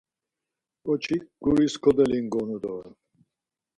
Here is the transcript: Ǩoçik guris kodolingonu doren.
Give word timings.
Ǩoçik 0.85 1.23
guris 1.43 1.73
kodolingonu 1.83 2.57
doren. 2.63 2.93